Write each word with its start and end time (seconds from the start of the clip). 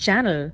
channel. 0.00 0.52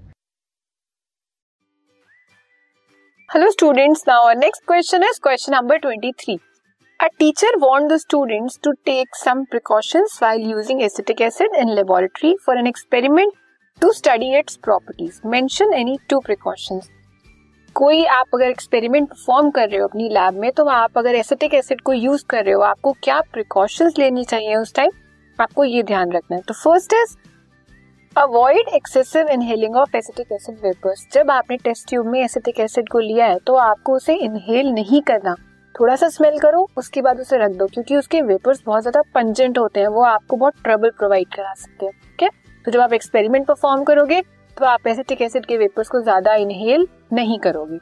Hello 3.29 3.49
students, 3.51 4.05
now 4.07 4.25
our 4.27 4.35
next 4.35 4.67
question 4.67 5.03
is 5.05 5.19
question 5.19 5.53
number 5.53 5.79
23. 5.79 6.39
A 7.01 7.09
teacher 7.19 7.53
warned 7.57 7.91
the 7.91 7.99
students 7.99 8.57
to 8.59 8.73
take 8.85 9.15
some 9.15 9.47
precautions 9.47 10.17
while 10.19 10.39
using 10.39 10.83
acetic 10.83 11.21
acid 11.21 11.49
in 11.57 11.75
laboratory 11.75 12.35
for 12.45 12.55
an 12.55 12.67
experiment 12.67 13.35
to 13.81 13.93
study 13.93 14.35
its 14.35 14.57
properties. 14.57 15.21
Mention 15.25 15.75
any 15.75 15.99
two 16.09 16.21
precautions. 16.21 16.93
कोई 17.77 18.05
आप 18.11 18.35
अगर 18.35 18.51
experiment 18.51 19.09
perform 19.09 19.51
कर 19.51 19.69
रहे 19.69 19.79
हो 19.81 19.87
अपनी 19.87 20.09
lab 20.09 20.35
में 20.41 20.51
तो 20.57 20.65
आप 20.75 20.99
अगर 20.99 21.15
एसिटिक 21.15 21.55
एसिड 21.55 21.81
को 21.81 21.93
यूज़ 21.93 22.25
कर 22.31 22.45
रहे 22.45 22.55
हो 22.55 22.61
आपको 22.65 22.93
क्या 23.03 23.21
प्रिकॉशंस 23.33 23.99
लेनी 23.99 24.25
चाहिए 24.25 24.55
उस 24.57 24.73
टाइम 24.75 24.91
आपको 25.39 25.65
ये 25.65 25.83
ध्यान 25.91 26.13
रखना 26.13 26.37
है 26.37 26.43
तो 26.49 26.55
first 26.55 26.93
is 27.03 27.15
avoid 28.17 28.69
excessive 28.75 29.29
inhaling 29.29 29.75
of 29.77 29.97
acetic 29.97 30.31
acid 30.33 30.55
vapours 30.57 31.07
जब 31.13 31.31
आपने 31.31 31.57
टेस्ट 31.57 31.89
ट्यूब 31.89 32.07
में 32.07 32.19
एसिटिक 32.21 32.61
एसिड 32.61 32.89
को 32.89 32.99
लिया 32.99 33.27
है 33.27 33.39
तो 33.47 33.55
आपको 33.55 33.95
उसे 33.97 34.15
इनहेल 34.17 34.71
नहीं 34.71 35.01
करना। 35.03 35.35
थोड़ा 35.75 35.97
सा 35.97 36.09
स्मेल 36.09 36.39
करो, 36.39 36.67
उसके 36.77 37.03
बाद 37.03 37.21
उसे 37.21 37.39
रख 37.39 37.51
दो, 37.51 37.67
क्योंकि 37.67 37.97
उसके 37.97 38.21
वेपर्स 38.23 38.63
बहुत 38.67 38.83
ज़्यादा 38.83 39.03
पंजेंट 39.15 39.59
होते 39.59 39.81
हैं, 39.81 39.89
वो 39.89 40.03
आपको 40.03 40.37
बहुत 40.37 40.55
ट्रबल 40.65 40.91
प्रोवाइड 40.91 41.29
करा 41.35 41.53
सकते 41.55 41.87
हैं, 41.87 41.93
ठीक 41.93 42.23
है? 42.23 42.31
तो 42.65 42.71
जब 42.71 42.81
आप 42.81 42.93
एक्सपेरिमेंट 42.93 43.47
परफॉर्म 43.47 43.85
करोगे 43.85 44.23
तो 44.57 44.65
आप 44.67 44.87
एसिटिक 44.87 45.23
एसिड 45.23 45.47
के 45.47 45.57
वेपर्स 45.57 45.89
को 45.89 46.01
ज़्यादा 46.01 46.35
इनहेल 46.37 46.87
नहीं 47.13 47.39
करोगे। 47.39 47.79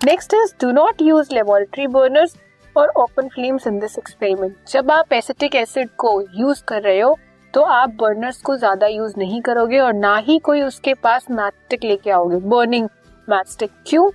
Next 0.00 0.34
is 0.34 0.54
do 0.60 0.72
not 0.72 1.02
use 1.02 1.32
laboratory 1.34 1.86
burners 1.88 2.36
और 2.76 2.92
open 2.96 3.28
flames 3.28 3.66
in 3.66 3.78
this 3.78 3.98
experiment 3.98 4.56
जब 4.68 4.90
आप 4.90 5.12
एसिटिक 5.12 5.54
एसिड 5.56 5.88
को 5.98 6.20
यूज़ 6.34 6.64
कर 6.68 6.82
रहे 6.82 7.00
हो 7.00 7.16
तो 7.54 7.62
आप 7.62 7.94
बर्नर्स 8.00 8.40
को 8.42 8.56
ज़्यादा 8.56 8.86
यूज़ 8.86 9.14
नहीं 9.18 9.40
करोगे 9.42 9.78
और 9.78 9.92
ना 9.92 10.16
ही 10.16 10.38
कोई 10.38 10.62
उसके 10.62 10.94
पास 10.94 11.30
मैथस्टिक 11.30 11.84
लेके 11.84 12.10
आओगे। 12.10 12.36
बर्निंग 12.48 12.88
मैथस्टिक 13.28 13.70
क्यों? 13.86 14.10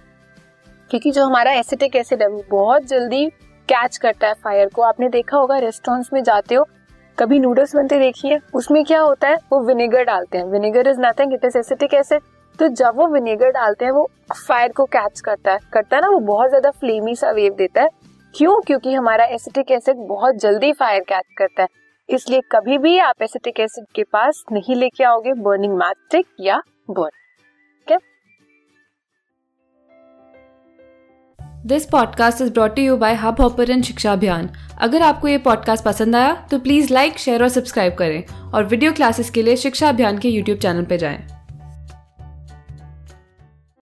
क्योंकि 0.92 1.12
जो 1.12 1.26
हमारा 1.26 1.52
एसिटिक 1.52 1.96
एसिड 1.96 2.22
है, 2.22 2.28
वो 2.28 2.44
बहुत 2.50 2.84
जल्दी 2.84 3.26
कैच 3.70 3.98
करता 3.98 4.28
है 4.28 4.34
फायर 4.34 4.70
को। 4.70 4.82
आपने 4.82 5.10
देखा 5.10 5.38
होगा 5.38 5.58
रेस्टोरेंट्स 5.58 6.14
में 6.14 6.22
जाते 6.24 6.56
हो, 6.56 6.68
कभी 7.18 7.40
नूडल्स 7.40 7.76
बनते 7.76 8.00
देखिए, 8.00 8.40
उसमें 8.54 8.84
क्या 8.86 9.00
होता 9.02 9.28
है? 9.28 9.38
वो 9.52 9.60
विनेगर 9.60 10.04
डालते 10.04 10.38
हैं। 10.38 10.46
Vinegar 10.46 10.88
is 10.88 11.00
nothing 11.00 11.34
it 11.34 11.46
is 11.46 11.58
acetic 11.58 11.94
acid 11.94 12.22
तो 12.60 12.68
जब 12.70 12.96
वो 12.96 13.08
विनेगर 13.08 13.52
डालते 13.52 13.86
हैं, 13.86 13.92
वो 13.92 14.10
फायर 14.48 14.72
को 14.72 14.86
कैच 14.86 15.20
करता 15.20 15.52
है। 15.52 15.60
करता 15.74 15.96
है 15.96 16.02
ना, 16.02 16.10
वो 16.10 16.20
बहुत 16.22 16.50
ज़्यादा 16.50 16.72
फ्लेमी 16.72 17.16
सा 17.16 17.32
वेव 17.32 17.54
देता 17.54 17.82
है। 17.82 17.90
क्यों? 18.34 18.60
क्योंकि 18.62 18.94
हमारा 18.94 19.26
एसिटिक 19.26 19.72
एसिड 19.72 20.08
बहुत 20.08 20.36
जल्दी 20.36 20.72
फायर 20.74 21.02
कैच 21.02 21.26
करता 21.38 21.62
है। 21.62 21.83
इसलिए 22.10 22.42
कभी 22.42 22.78
भी 22.78 22.98
आप 23.00 23.22
एसिटिक 23.22 23.60
एसिड 23.60 23.86
के 23.96 24.04
पास 24.04 24.44
नहीं 24.52 24.76
लेके 24.76 25.04
आओगे 25.04 25.34
बर्निंग 25.34 25.74
मैट्रिक 25.74 26.26
या 26.40 26.62
burn 26.90 27.10
this 31.66 31.86
podcast 31.86 32.42
is 32.42 32.52
brought 32.54 32.80
you 32.80 32.98
by 32.98 33.14
Hub 33.14 33.42
Hopper 33.42 33.82
शिक्षा 33.82 34.14
अभियान 34.14 34.50
अगर 34.78 35.02
आपको 35.02 35.28
ये 35.28 35.38
पॉडकास्ट 35.38 35.86
पसंद 35.86 36.16
आया 36.16 36.48
तो 36.52 36.60
प्लीज़ 36.60 36.94
लाइक 36.94 37.18
शेयर 37.18 37.44
और 37.44 37.50
सब्सक्राइब 37.50 37.94
करें। 37.94 38.24
और 38.52 38.64
वीडियो 38.64 38.94
क्लासेस 38.94 39.30
के 39.30 39.42
लिए 39.42 39.56
शिक्षा 39.56 39.90
अभियान 39.90 40.18
के 40.18 40.30
यूट्यूब 40.30 40.58
चैनल 40.58 40.86
पर 40.86 40.96
जाएँ। 40.96 41.33